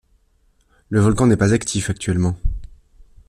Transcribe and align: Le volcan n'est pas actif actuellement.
Le 0.89 0.99
volcan 0.99 1.27
n'est 1.27 1.37
pas 1.37 1.53
actif 1.53 1.91
actuellement. 1.91 2.35